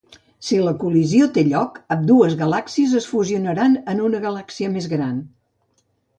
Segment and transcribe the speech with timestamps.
[0.45, 5.23] Si la col·lisió té lloc, ambdues galàxies es fusionaran en una galàxia més gran.